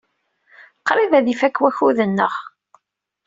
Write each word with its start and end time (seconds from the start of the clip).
Qrib 0.87 1.11
ad 1.19 1.27
ifak 1.33 1.55
wakud-nneɣ. 1.61 2.33